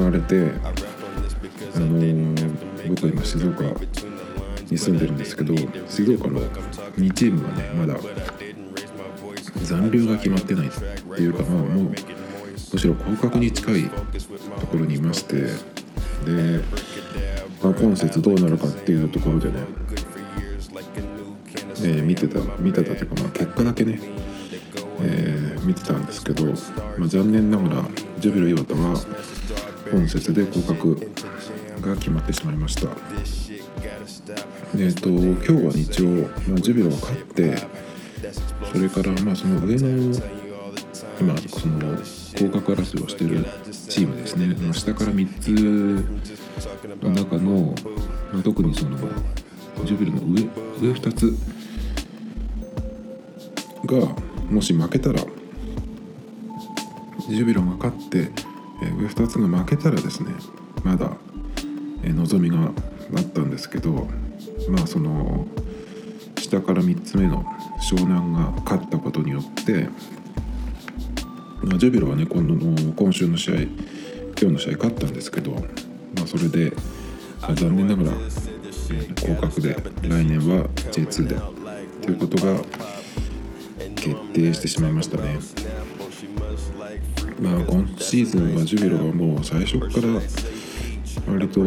[0.00, 0.52] われて
[1.74, 2.58] あのー
[2.88, 3.64] 僕は今静岡
[4.70, 5.54] に住んでるんですけど
[5.88, 6.40] 静岡の
[6.96, 7.98] 2チームがねまだ
[9.62, 11.92] 残留が決まってないっていうかまあもう
[12.72, 13.90] むしろ降格に近い
[14.60, 15.34] ところにいまして
[16.24, 16.60] で、
[17.62, 19.54] まあ、今節どうなるかっていうところでね、
[21.76, 24.00] えー見てた見てたというか、まあ、結果だけね、
[25.00, 27.84] えー見てたんですけど、まあ、残念ながら
[28.20, 28.94] ジュビロ磐田は
[29.90, 30.94] 本節で降格
[31.80, 32.88] が決まってしまいました。
[34.76, 37.56] えっと今日は日曜、まあ、ジュビロが勝って
[38.70, 39.88] それからまあその上の
[41.20, 41.96] 今その
[42.38, 43.46] 降格争いをしてる
[43.88, 45.48] チームですね下から3つ
[47.02, 47.74] の中の、
[48.32, 48.98] まあ、特にその
[49.84, 50.42] ジュビロの上
[50.90, 51.34] 上2つ
[53.86, 54.14] が
[54.50, 55.20] もし負けたら
[57.28, 58.30] ジュビロが勝って、
[58.82, 60.30] え上2つが負けたらですね
[60.84, 61.10] まだ、
[62.02, 62.72] え望みが
[63.16, 64.08] あったんですけど
[64.68, 65.46] まあその
[66.36, 67.44] 下から3つ目の
[67.80, 69.88] 湘南が勝ったことによって、
[71.62, 73.70] まあ、ジュビロはね今度の今週の試合今
[74.36, 75.58] 日の試合勝ったんですけど、ま
[76.22, 76.72] あ、それで、
[77.40, 81.34] まあ残念ながら、降格で来年は J2 で
[82.06, 82.60] ということが
[83.96, 85.38] 決定してしまいましたね。
[87.40, 90.20] まあ今シーズンはジュビロはもう最初から
[91.32, 91.60] 割と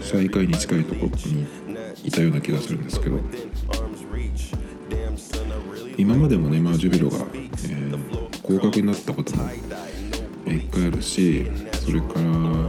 [0.00, 1.46] 最下位に近いところに
[2.04, 3.18] いたような気がするんですけど
[5.96, 7.44] 今までもね、まあ、ジュビロが、えー
[8.44, 9.48] 降格になったことも
[10.44, 11.50] 1回あるし
[11.82, 12.68] それから、ま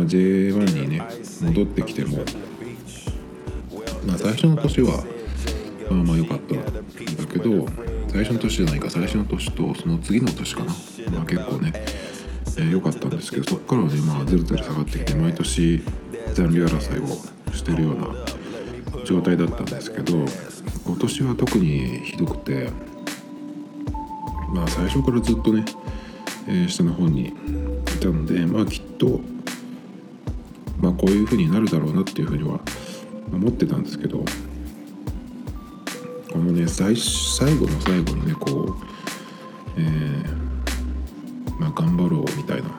[0.00, 1.00] あ、J1 にね
[1.40, 2.24] 戻ってきても、
[4.04, 5.04] まあ、最初の年は
[5.88, 6.72] まあまあ良かったんだ
[7.32, 7.64] けど
[8.08, 10.72] 最初の年じゃないか最初の年とその次の年かな、
[11.12, 11.72] まあ、結構ね
[12.56, 15.82] えーかったんですけどそこからはねまあずるずる下がってきて毎年
[16.34, 18.08] 残留争いをしてるような
[19.04, 20.24] 状態だったんですけど
[20.84, 22.70] 今年は特にひどくて
[24.52, 25.64] まあ最初からずっとね、
[26.48, 27.32] えー下の方にい
[28.00, 29.20] たのでまあきっと
[30.80, 32.60] まあこういう風になるだろうなっていうふうには
[33.32, 34.24] 思ってたんですけど
[36.38, 38.74] このね最最後の最後にねこう、
[39.76, 42.70] えーまあ、頑張ろうみたいな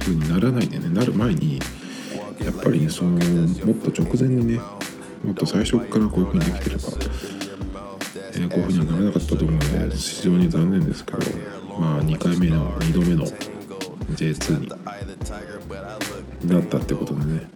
[0.00, 1.58] 風にならないでねなる前に
[2.44, 4.60] やっぱりねそのもっと直前にね
[5.24, 6.82] もっと最初からこういう風にできてれば、
[8.34, 11.18] えーこういう風にはならなかったと思うので非常に残念ですけど
[11.80, 13.24] まあ2回目の2度目の
[14.14, 14.60] J2
[16.44, 17.50] になったってことでね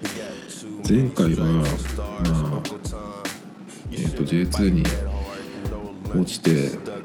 [0.88, 2.85] 前回はまあ
[3.96, 4.82] えー、と J2 に
[6.08, 6.52] 落ちて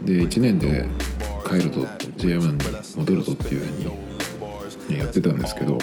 [0.03, 0.85] で1年で
[1.47, 1.81] 帰ると
[2.17, 5.77] J1 に戻るとっていうふうにねやってたんですけど、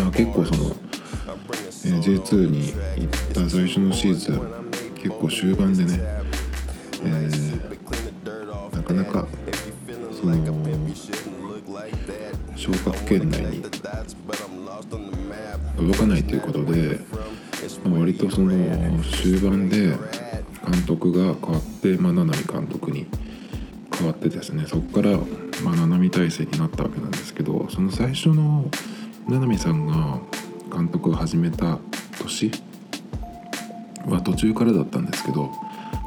[0.00, 4.40] まあ、結構その、えー J2 に行った最初のシーズン
[4.94, 6.00] 結構終盤でね、
[7.04, 7.74] えー
[8.72, 9.26] なかなか
[10.12, 10.34] その
[12.56, 13.62] 昇格圏内に
[15.76, 17.00] 届かないということで、
[17.98, 18.50] 割とその
[19.02, 23.06] 終盤で監督が変わって、まあ、七海監督に
[23.96, 25.16] 変わってですねそこから、
[25.62, 28.64] まあ、七海体制になったわけなんですけどその最初の
[29.28, 30.20] 七海さんが
[30.72, 31.78] 監督を始めた
[32.20, 32.50] 年
[34.06, 35.50] は途中からだったんですけど、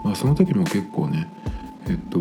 [0.04, 1.28] まあ、その時も結構ね
[1.90, 2.20] えっと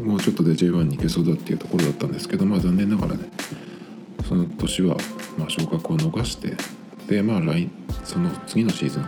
[0.00, 3.30] もうちょっとで J1 に行けそうだっていうところだったんですけどまあ残念ながらね
[4.26, 4.96] その年は
[5.36, 6.56] ま昇格を逃して
[7.10, 7.68] でまあ来
[8.04, 9.04] その次のシーズン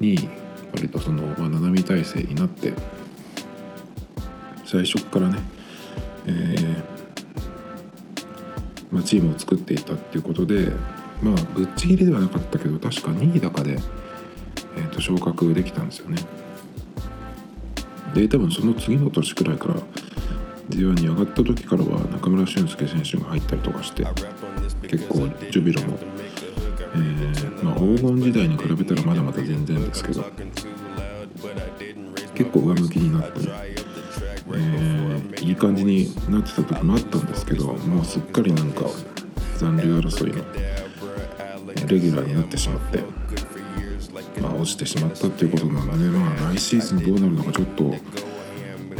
[0.00, 0.28] に
[0.72, 2.72] 割とその、まあ、七海体制になって
[4.66, 5.38] 最初からね、
[6.26, 6.98] えー
[8.90, 10.72] まあ、チームを作っていたっていうことで
[11.22, 13.78] まあぶっちぎりではなかったけど確か2位高で、
[14.76, 16.16] えー、と昇格できたんですよね。
[18.14, 19.74] で多分その次の年くらいから
[20.70, 24.04] J1 に上がった時からは中村俊輔選手が入ったりとかして
[24.88, 25.98] 結構ジュビロも、
[27.78, 30.24] 黄金時代に比べたらまだまだ全然ですけど
[32.34, 34.98] 結構上向きになって、えー
[35.40, 38.82] いい感じになってた時もあったんですけどもうすっかりなんか
[39.56, 40.44] 残留争いの
[41.86, 43.02] レギュラーになってしまって。
[44.40, 48.00] まあ、落ちてしまったっていうことなので、まあ、来シーズンどうなるのかちょっと、え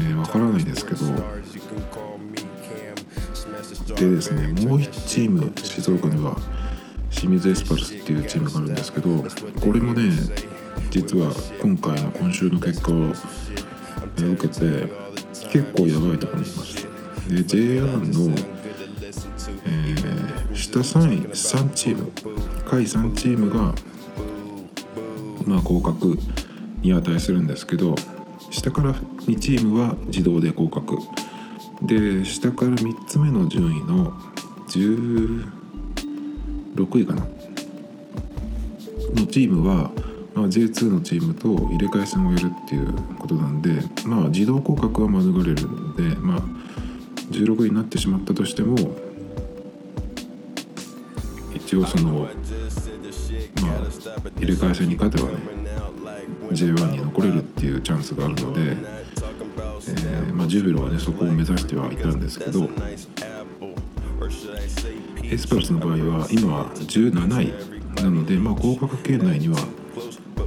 [0.01, 1.07] ーわからないですけど
[3.95, 6.37] でですねもう1チーム静岡には
[7.19, 9.09] 清水エスパルスっていうチームがあるんですけど
[9.61, 10.13] これもね
[10.91, 13.09] 実は今回の今週の結果を
[14.17, 14.87] 受けて
[15.51, 16.77] 結構やばいところにいます
[17.29, 18.37] で J1 の、
[19.67, 22.13] えー、下3位3チーム
[22.71, 23.75] 下位3チームが
[25.45, 26.17] まあ合格
[26.83, 27.97] に値するんですけど
[28.51, 30.97] 下から2チームは自動で合格。
[31.83, 34.13] で下から3つ目の順位の
[34.69, 35.58] 1
[36.83, 37.27] 6位かな。
[39.15, 39.91] のチームは、
[40.35, 43.71] まあ、J2 のチームと入れ替え戦をやるっていうことなんで
[44.05, 46.41] まあ自動降格は免れるんでまあ
[47.31, 48.77] 16位になってしまったとしても
[51.55, 52.31] 一応そのまあ
[54.37, 55.39] 入れ替え戦に勝てばね
[56.51, 62.61] J1 に残れるっていうチャンスがあるので、えー、まあ、ジュビロはねそこを目指してはいたんですけど
[65.25, 69.57] エスパルスの場合は今は17位なので、まあ、合格圏内には、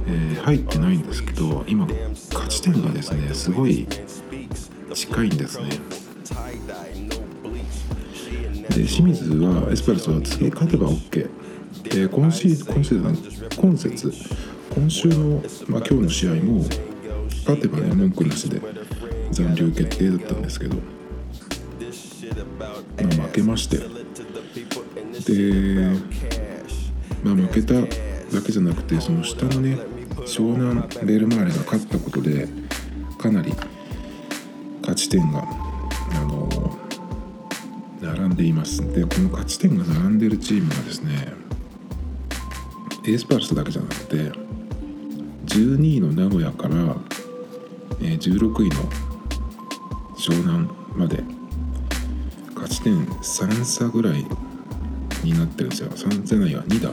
[0.06, 1.86] えー、入ってないんですけど今
[2.32, 3.86] 勝ち点がですねすごい
[4.94, 5.70] 近いんですね。
[8.68, 11.28] で清水はエスパルスは次勝てば OK
[11.82, 14.12] で今シーズン今シー今節
[14.74, 16.64] 今週の、まあ、今日の試合も
[17.40, 18.60] 勝てばね文句なしで
[19.30, 20.76] 残留決定だったんですけど、
[23.32, 23.78] けまして。
[23.78, 23.84] で、
[27.24, 27.80] まあ、負けただ
[28.44, 29.78] けじゃなくてその下のね
[30.26, 32.48] 湘南ベルマーレが勝ったことで
[33.18, 33.52] かなり
[34.80, 35.44] 勝ち点が
[36.12, 36.48] あの
[38.00, 38.80] 並んでいます。
[38.92, 41.32] でこの勝ち点が並んでるチームがですね
[43.04, 44.16] エースパルスだけじゃなくて
[45.46, 46.74] 12位の名古屋から、
[47.98, 48.76] 16位の
[50.16, 51.22] 湘南まで
[52.82, 54.26] 勝ち点3差ぐらい
[55.22, 56.90] になってるんですよ3じゃないわ2だ。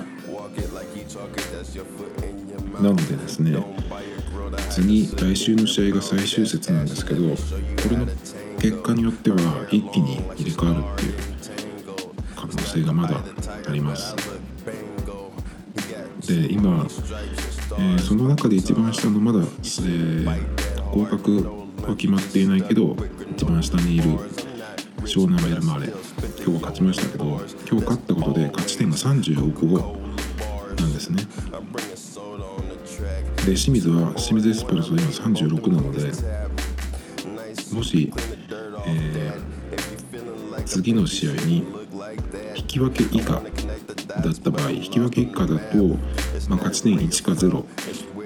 [2.79, 3.57] なのでですね
[4.69, 7.35] 次来週の試合が最終節なんですけどこ
[7.89, 8.05] れの
[8.59, 9.37] 結果によっては
[9.71, 11.13] 一気に入れ替わるっていう
[12.35, 13.17] 可能性がまだ
[13.67, 14.15] あります。
[16.27, 16.85] で今
[17.77, 21.43] えー、その中で一番下のまだ、えー、合格
[21.87, 22.95] は決まっていないけど
[23.31, 24.19] 一番下にいる
[25.05, 25.93] 湘南ベルマーレ
[26.43, 31.23] 今日勝ちましたけど今日勝ったことで勝ち点が35なんですね。
[33.37, 35.99] で清水は清水エスパルスは今36なので
[37.73, 38.11] もし、
[38.87, 41.65] えー、次の試合に
[42.57, 43.41] 引き分け以下だ
[44.29, 45.77] った場合引き分け以下だと、
[46.49, 47.65] まあ、勝ち点1か0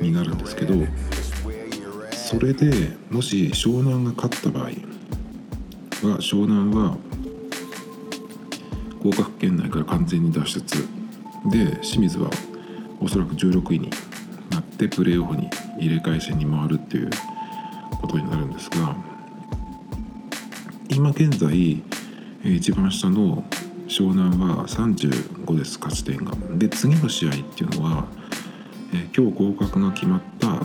[0.02, 0.74] になるんですけど
[2.12, 4.72] それでもし湘南が勝った場合
[6.08, 6.98] は湘南は
[9.02, 10.88] 合格圏内から完全に脱出。
[11.50, 12.30] で清水は
[13.02, 13.90] おそらく16位に
[14.50, 17.10] なってプレーオフに入れ替え戦に回るっていう
[18.00, 18.96] ことになるんですが
[20.90, 21.84] 今現在
[22.46, 23.44] 一番下の
[23.88, 26.34] 湘南は35です勝ち点が。
[26.58, 28.06] で次の試合っていうのは、
[28.94, 30.60] え、今日合格が決まった、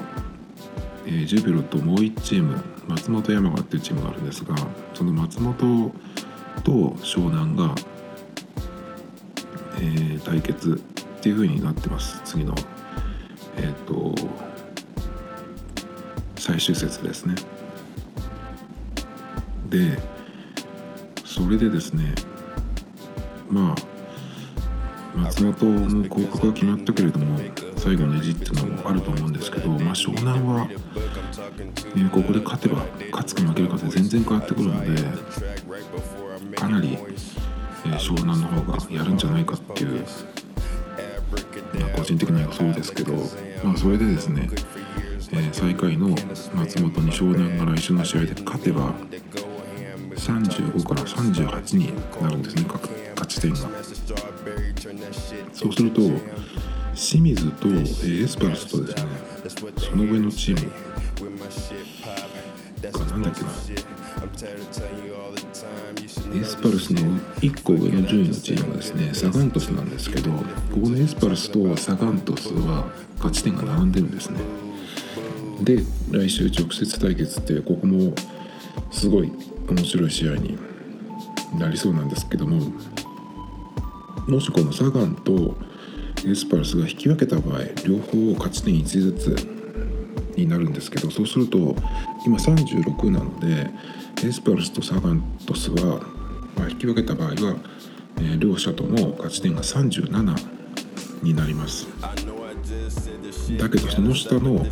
[1.09, 4.55] えー、ジュビロともう1チーム松本山雅っていうチームがあるんですが
[4.93, 5.91] その松本
[6.63, 7.75] と湘南が、
[9.77, 10.79] えー、対決
[11.19, 12.21] っていう風になってます。
[12.25, 12.55] 次の
[13.57, 14.15] えっ、ー、と
[16.37, 17.35] 最終節ですね。
[19.71, 19.99] で
[21.25, 22.15] それでですね
[23.51, 27.39] まあ松本の合格が決まったけれども
[27.79, 30.77] 最後の意地っていうのもあると思うんですけど、まあ、湘南は、ね、
[32.13, 35.03] ここで勝てば勝つか負けるかで全然変わってくるので
[36.57, 43.15] かなり、えー、湘南の方がやるんじゃないかっていう、まあ、個人的な予想ですけど、
[43.63, 44.49] まあ、それでですね、
[45.33, 46.09] えー、最下位の
[46.55, 48.93] 松本に湘南が来週の試合で勝てば
[50.17, 53.59] 35から38になるんですね勝ち点が。
[55.53, 56.01] そうすると
[56.99, 59.11] 清水とエスパルスとですね。
[59.77, 60.73] その上のチーム。
[62.91, 63.49] がなんだっけな。
[66.41, 67.01] エスパルスの
[67.41, 74.41] 1個上の順位のチームがですねサガントスなんですけどここのエスパルスとサガントスは勝ち点が並んでるんですね。
[75.63, 78.13] で来週直接対決ってここも
[78.91, 79.33] すごい
[79.69, 80.59] 面白い試合に
[81.59, 82.73] なりそうなんですけども
[84.27, 85.57] もしこのサガンと
[86.27, 89.59] エスパルスが引き分けた場合両方を勝ち点1ずつ
[90.37, 91.75] になるんですけどそうすると
[92.27, 93.71] 今36なので
[94.25, 96.01] エスパルスとサガントスは、
[96.57, 97.57] まあ、引き分けた場合は、
[98.19, 100.59] えー、両者とも勝ち点が37
[101.23, 101.87] になります。
[103.59, 104.65] だけどその下の、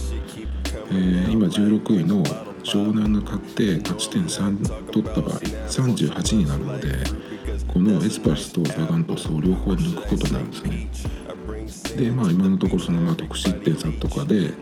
[0.91, 2.23] えー、今16位の
[2.63, 6.89] 湘南が勝って勝ち点3取った場合38になるので
[7.69, 10.89] このエスパルスとザガントスを両方抜くことになるんですね。
[11.97, 14.53] でまあ今のところそのまま得失点差とかで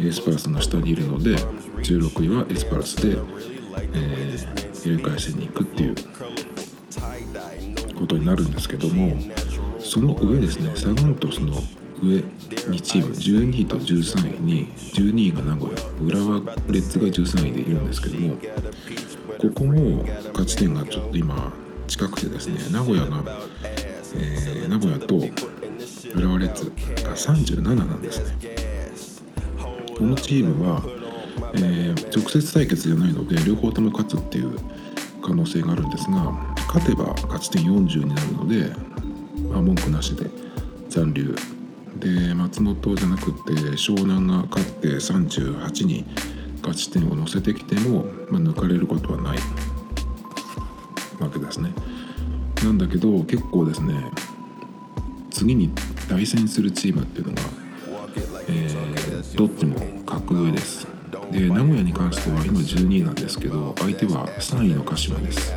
[0.00, 1.36] エスパルスの下にいるので
[1.82, 5.94] 16位はエスパルスで、えー、入れ替え戦に行くっていう
[7.98, 9.16] ことになるんですけども
[9.80, 11.54] その上ですねサガン鳥栖の
[12.02, 21.52] 上2チーム12位と13位に12位が名古屋浦和レッズが13位でいるんですけどもここも勝ち点がちょっと今
[21.86, 23.24] 近くてですね名古屋が、
[24.14, 25.16] えー、名古屋と
[26.64, 28.36] が37なんですね
[29.96, 30.82] このチームは、
[31.54, 34.56] えー、直接対決じゃないので両方とも勝つっていう
[35.22, 36.32] 可能性があるんですが
[36.68, 38.70] 勝てば勝ち点40になるので、
[39.50, 40.30] まあ、文句なしで
[40.88, 41.34] 残留
[41.96, 46.04] で松本じゃなくて湘南が勝って38に
[46.58, 49.38] 勝ち点を乗せてきても、まあ、抜かれることはない
[51.18, 51.72] わけですね。
[52.64, 53.94] なんだけど結構ですね
[55.30, 55.70] 次に
[56.08, 57.42] 対戦するチームっていうのが、
[58.48, 60.86] えー、どっちも格上です。
[61.30, 65.52] で名古屋に関しては今12位なんですけど相手は3位の鹿島です。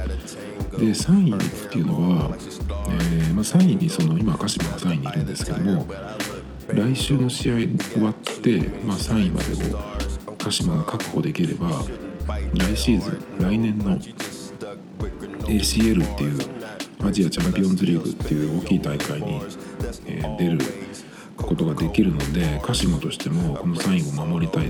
[0.72, 5.86] で3位っていうのは、えーまあ、3位にその今鹿島が3位にいるんですけども
[6.68, 7.56] 来週の試合
[7.94, 11.84] 終わって、まあ、3位までを鹿島が確保できれば
[12.54, 13.98] 来シーズン来年の
[15.46, 16.40] ACL っていう
[17.04, 19.42] アジアチャンピオンズリーグっていう大きい大会に、
[20.20, 20.60] えー、出る
[21.38, 24.70] ことができるので鹿島としてもこの3位を守りたい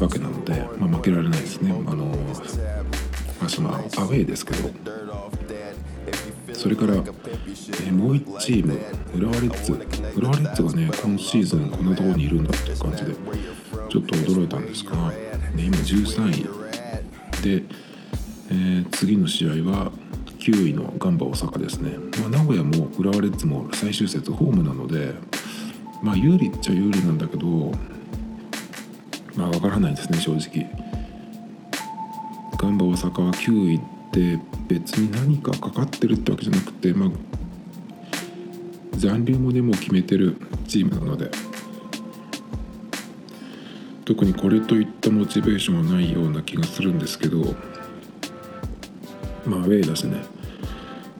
[0.00, 1.70] わけなので、まあ、負けられないですね。
[1.86, 2.14] あの
[3.40, 4.70] 鹿島アウェーですけど。
[6.52, 8.78] それから、えー、もう1チーム
[9.14, 9.72] 浦和レッズ。
[10.16, 15.16] 浦和レッズがね今シーズンこんなところにいるんだっていう感じでちょっと驚いたんですが、ね、
[15.58, 16.64] 今13位。
[17.42, 17.64] で、
[18.50, 19.92] えー、次の試合は
[20.44, 25.14] 9位のガンバ大阪ですね、まあ、名古屋も浦和レッズも最終節ホームなので
[26.02, 27.72] まあ有利っちゃ有利なんだけど
[29.36, 30.68] まあ分からないですね正直。
[32.58, 33.80] ガンバ大阪は9位っ
[34.12, 37.10] て別に何かかかってるってわけじゃなくて、まあ、
[38.96, 40.36] 残留もでも決めてる
[40.68, 41.30] チームなので。
[44.04, 47.54] 特にこれといったモチベーションはないような気がするんですけど
[49.46, 50.22] まあウェイだしね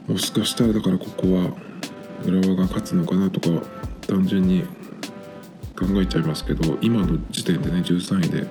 [0.06, 1.50] もしかしたらだからここは
[2.24, 3.48] 浦和が勝つのかなとか
[4.06, 4.62] 単純に
[5.76, 8.46] 考えちゃいますけど今の時点でね13位で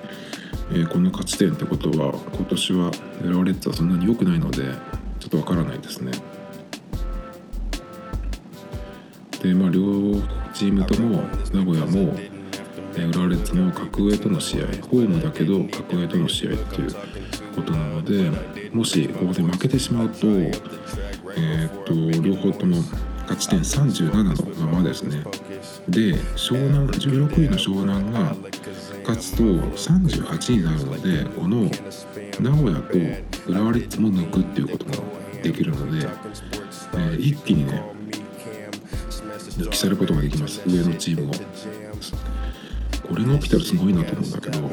[0.70, 2.90] えー、この勝ち点ってことは今年は
[3.22, 4.62] 浦和レッズはそんなに良くないので
[5.20, 6.12] ちょっとわからないですね。
[9.42, 9.82] でまあ両
[10.54, 12.14] チームとも名古屋も、
[12.94, 16.90] えー、浦和レッズの格上との試合ホームだけど格上との試合っていう
[17.54, 18.30] ことなので
[18.72, 22.78] もしここで負けてしまうと,、えー、と両方とも
[23.22, 25.24] 勝ち点37のままですね。
[25.88, 28.36] で湘南16位の湘南が
[29.06, 31.70] 勝つと38になるのでこの
[32.40, 34.92] 名古屋と浦和レッズも抜くっていうことが
[35.42, 36.06] できるので、
[36.94, 37.82] えー、一気にね
[39.58, 41.34] 抜き去ることができます上のチームを
[43.08, 44.68] これが起きたらすごいなと思うんだけどま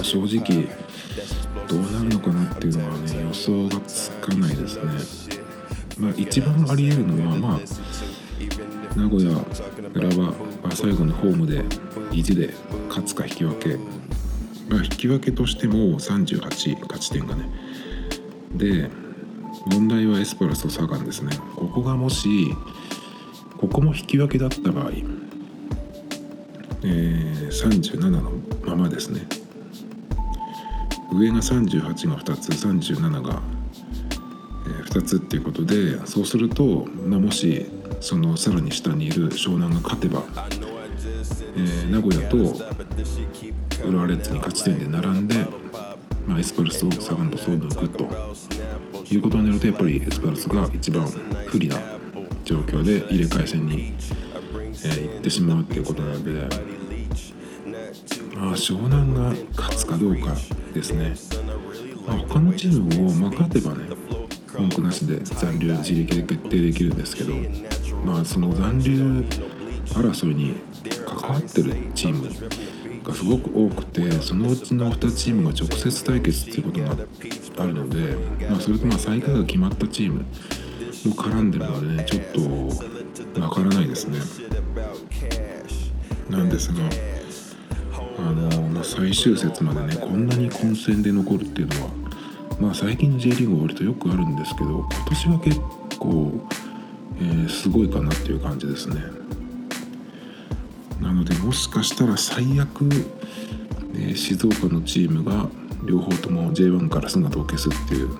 [0.00, 0.68] あ正直
[1.68, 4.82] どうなるのかなっていうのはね予想がつかないですね。
[5.98, 7.60] まあ一番ありえるのはまあ
[8.96, 9.38] 名古屋
[9.94, 10.34] 浦和は
[10.74, 11.64] 最後のホームで
[12.12, 12.54] 意地で
[12.88, 13.76] 勝つか引き分け、
[14.68, 17.50] まあ、引き分けとしても38勝ち点がね。
[18.54, 18.90] で
[19.66, 21.36] 問題はエスパルスとサガンですね。
[21.56, 22.54] ここがもし
[23.58, 24.90] ここも引き分けだった場合、
[26.84, 28.32] えー、37の
[28.64, 29.26] ままですね。
[31.12, 33.42] 上が38が2つ37が
[34.90, 37.66] 2つっていうことでそうすると、まあ、もし
[38.00, 40.22] そのさらに下にいる湘南が勝てば、
[41.56, 42.36] えー、名古屋と
[43.86, 45.46] 浦和レッズに勝ち点で並んで、
[46.26, 48.52] まあ、エスパルスをサガンとソード抜くと。
[49.14, 51.06] いうことになるとやっぱりエスパルスが一番
[51.46, 51.76] 不利な
[52.44, 56.71] 状況で入れ替え戦に、えー、行ってしまうっていうことなので、
[58.42, 60.34] あ湘南が勝つかどうか
[60.74, 61.14] ですね。
[62.06, 63.86] まあ、他のチームも、まあ、勝てばね
[64.58, 67.34] 文句なしで残留自力で決定できるんですけど
[68.04, 69.24] まあその残留
[69.94, 70.56] 争いに
[71.06, 72.28] 関わってるチーム
[73.04, 76.90] がすごく多くてそのうちの2チームが直接対決っていうことが
[77.62, 84.18] あるので、まあ、それとまあ最下位が決まったチームも絡んでるのでねちょっとわからないですね
[86.28, 87.11] なんですが
[88.22, 91.90] あの、ま、最終節までねこんなに混戦で残るっていうのは
[92.60, 95.60] まあ最近の J リーグは割とよくあるんですけど今年は結
[95.98, 96.32] 構、
[97.18, 99.00] えー、すごいかなっていう感じですね。
[101.00, 102.88] なのでもしかしたら最悪、
[103.96, 105.48] え、静岡のチームが
[105.84, 108.16] 両方とも J1 から姿を消すっていう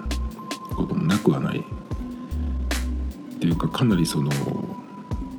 [0.74, 1.60] こともなくはない。
[1.60, 4.30] っていうかかなりその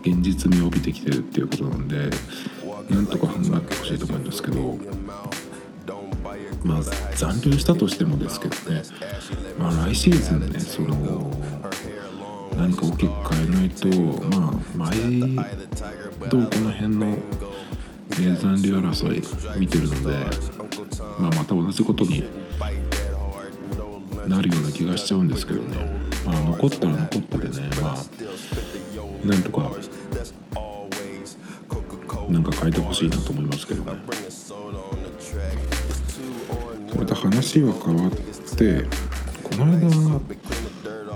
[0.04, 2.10] 現実味を帯びてきてるっていうことなんで
[2.90, 4.78] なんとか踏ん張ってほしいと思うんですけど
[6.64, 6.82] まあ
[7.16, 8.82] 残留したとしてもですけどね
[9.58, 11.32] まあ来シーズンねその
[12.56, 13.88] 何か大きく変えないと
[14.38, 14.90] まあ前
[16.30, 17.18] とこの辺の
[18.36, 20.18] 残留争い見てるので、
[21.20, 22.24] まあ、また同じことに
[24.28, 25.78] なるような気がしちゃうんですけどね、
[26.26, 29.72] まあ、残ったら残ったでねまあなんとか
[32.34, 33.94] なんか変えてほしいなと思いますけどね。
[36.98, 38.12] また話は変わっ
[38.58, 38.86] て
[39.44, 39.88] この間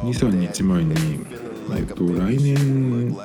[0.04, 0.94] 23日前に、
[1.76, 3.18] えっと、来年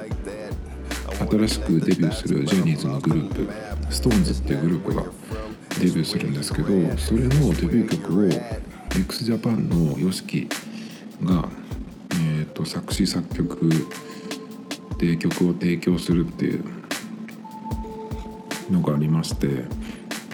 [1.31, 3.53] 新しくデビューするジャニーズのグループ
[3.91, 5.03] SixTONES っていうグループが
[5.81, 8.29] デビューするんですけどそれのデビュー曲を
[8.91, 10.49] XJAPAN の YOSHIKI
[11.25, 11.49] が、
[12.13, 13.71] えーと、作詞作曲
[14.99, 16.82] で曲を提供するっていう
[18.71, 19.65] のがありまして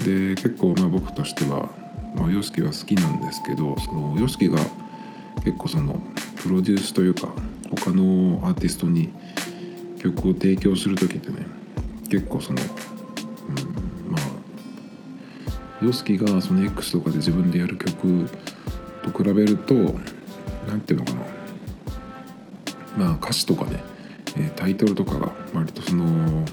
[0.05, 1.69] で結構まあ僕としては、
[2.15, 4.59] YOSHIKI は好きなんですけどその YOSHIKI が
[5.45, 6.01] 結構その
[6.43, 7.29] プロデュースというか
[7.71, 9.13] 他のアーティストに
[9.99, 11.47] 曲を提供する時ってね
[12.09, 12.65] 結構その、う
[14.09, 14.19] ん、ま
[15.81, 18.29] あ YOSHIKI がその X とかで自分でやる曲
[19.03, 19.75] と比べると
[20.67, 21.39] 何ていうのかな。
[22.99, 23.81] まあ歌詞とかね
[24.57, 26.45] タイトルとかが割とその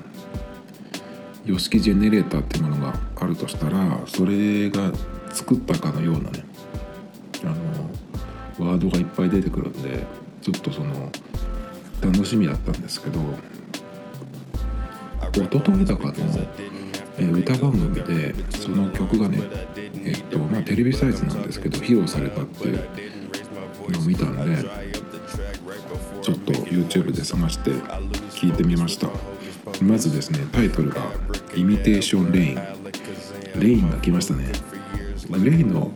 [1.46, 4.92] YOSHIKI ジェネレーターっていうものがあるとしたらそれが
[5.32, 6.44] 作ったかのようなね
[7.44, 7.48] あ
[8.60, 10.06] のワードがいっぱい出てくるんで
[10.42, 11.12] ちょっとその
[12.02, 13.20] 楽しみだったんですけど
[15.34, 16.14] 一昨日だかの、
[17.18, 19.40] え、歌番組でその曲がね
[20.06, 22.80] えっとまあテレビサイズなんですけど披露されたっていう
[23.92, 24.64] のを見たんで
[26.22, 27.72] ちょっと YouTube で探して
[28.32, 29.10] 聞いてみました。
[29.82, 31.02] まずですねタイトルが
[31.56, 32.56] 「イミテーション・レイン」
[33.60, 34.52] レインが来ましたね。
[35.44, 35.92] レインの、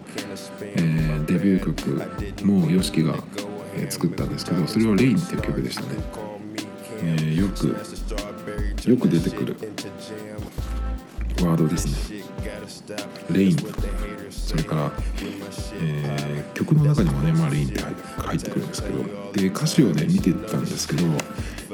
[0.61, 3.23] えー、デビュー曲も YOSHIKI が
[3.75, 5.87] え、作ったんですけどそれは「レイン」っていう曲でしたね、
[7.03, 7.67] えー、よく
[8.89, 9.55] よく出てくる
[11.43, 12.23] ワードですね。
[13.31, 13.57] レイン
[14.31, 14.91] それから、
[15.79, 17.81] えー、曲の中にもね、まあ、レインって
[18.17, 19.19] 入ってくるんですけど。
[19.33, 21.03] で歌詞をね見てたんですけど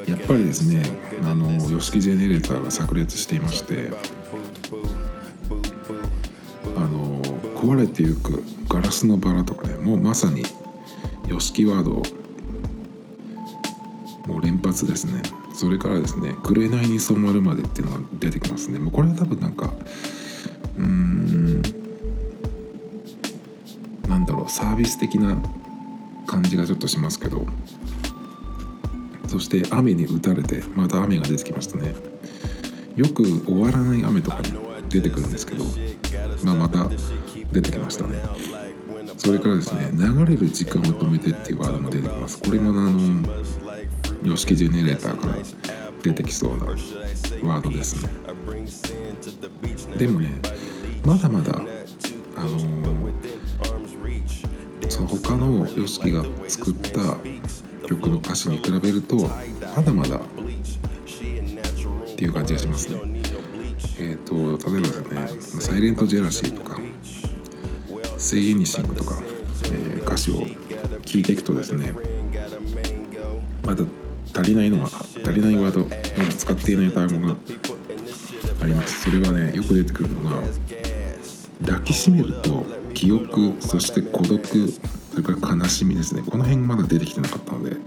[0.07, 0.83] やっぱりですね
[1.23, 3.89] あの YOSHIKI ジェネレーターが炸裂していまして
[6.75, 7.21] あの
[7.55, 10.43] 壊れてゆくガラスのバラとかねもうまさに
[11.23, 12.03] YOSHIKI ワード
[14.31, 15.21] もう連発ですね。
[15.53, 18.79] それからですね「紅に染まるまで」っていうのが出てきますね。
[18.79, 19.71] もうこれは多分なんか
[20.77, 21.61] うーん
[24.09, 25.37] なんだろうサービス的な
[26.25, 27.45] 感じがちょっとしますけど。
[29.35, 31.93] そして雨に打たれてまた雨が出てきましたね。
[32.95, 34.53] よく終わらない雨とかに
[34.87, 35.65] 出てくるんですけど、
[36.45, 36.87] まあ、また
[37.51, 38.17] 出てきましたね。
[39.17, 42.41] それからですね流れる時間を止めてっていうワードも出てきます。
[42.41, 42.97] これもあの
[44.23, 45.35] YOSHIKI ジェネレーターから
[46.01, 48.09] 出てきそうなワードですね。
[49.97, 50.29] でもね
[51.03, 51.61] まだまだ
[52.37, 52.57] あの
[54.87, 57.17] その他の YOSHIKI が作った
[57.87, 60.19] 曲の歌詞に比べるとまだまだっ
[62.15, 62.99] ていう感じがしますね。
[63.99, 64.87] えっ、ー、と例えば
[65.31, 66.79] ですね「サイレントジェラシー」とか
[68.17, 69.21] 「セイエニシング」とか、
[69.65, 70.45] えー、歌詞を
[71.05, 71.93] 聴いていくとですね
[73.65, 73.83] まだ
[74.33, 77.35] 足りないのが足りないワードまだ使っていない単語が
[78.61, 79.03] あります。
[79.03, 80.41] それがねよく出てくるのが
[81.65, 84.39] 抱きしめると記憶そして孤独
[85.15, 87.77] それから悲しみですねこの辺まだ出てきてなかったのでえっ、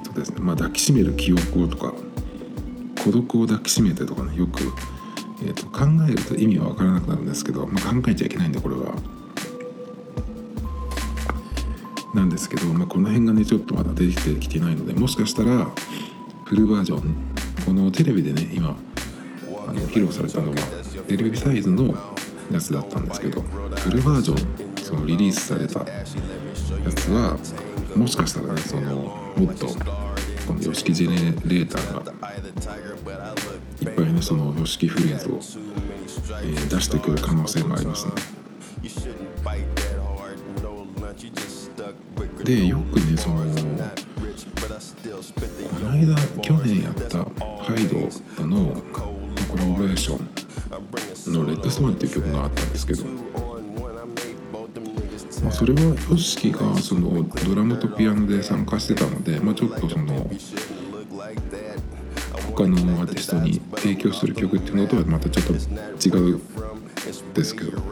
[0.00, 1.92] ー、とですねまあ抱きしめる記憶をとか
[3.04, 4.62] 孤独を抱きしめてとかねよく、
[5.42, 8.94] えーと、考えると意味は分からなくなるんですけど、まあ、考えちゃいけないんでこれは。
[12.14, 15.70] なんですけど、まあ、この辺がねちょっとまだ出てきてないのでもしかしたら
[16.46, 17.14] フルバージョン
[17.66, 18.74] このテレビでね今
[19.68, 20.56] あの披露されたのは
[21.06, 21.94] テレビサイズの
[22.50, 27.38] やつだったんですけどフルバージョンそのリリースされたやつは
[27.94, 29.66] もしかしたらねそのもっと
[30.46, 32.12] この YOSHIKI ジェネレーターが
[33.80, 35.34] いっぱいねその YOSHIKI フレーズを、
[36.42, 38.12] えー出してくる可能性もありますね。
[42.44, 43.44] でよくねそのこ
[45.80, 48.82] の間去年やったハイドとの
[49.48, 50.37] コラボレーション
[51.28, 53.10] の「レッドスワン」っていう曲があったんですけど、ま
[55.48, 60.30] あ、それは YOSHIKI がそのドラムとピアノで参加してたので、まあ、ちょっとその
[62.56, 65.56] 他のアーティストに提供する曲っていうのとはまたちょっと違
[66.32, 66.40] う
[67.34, 67.82] ですけど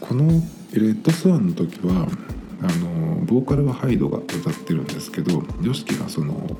[0.00, 0.42] この
[0.72, 2.06] 「レッドスワン」の時は
[2.62, 6.56] あのボーカルはハイドが歌ってるんですけど YOSHIKI がその、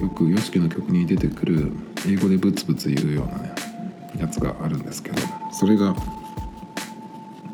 [0.00, 1.72] よく YOSHIKI の曲に出てくる
[2.06, 3.54] 英語でブツブツ言うようなね
[4.18, 5.18] やつがあるんですけど
[5.52, 5.94] それが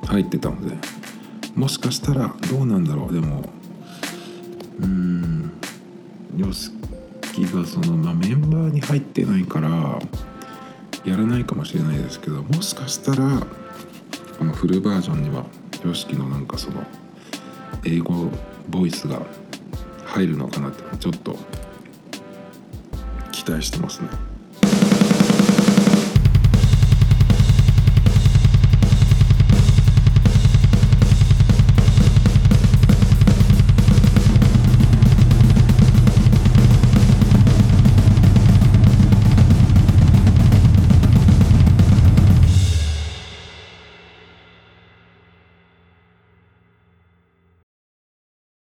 [0.07, 0.76] 入ってたので
[1.54, 3.48] もしかしたらどうなんだろうでも
[4.80, 5.52] うん
[6.37, 10.00] YOSHIKI がその、まあ、メンバーに入ってないから
[11.04, 13.40] やらないかもしれないですけどもしかしたら
[14.38, 15.44] このフルバージョンには
[15.83, 16.83] YOSHIKI のなんかその
[17.85, 18.30] 英語
[18.68, 19.22] ボイスが
[20.04, 21.37] 入るのかなってちょっと
[23.44, 24.34] 期待してますね。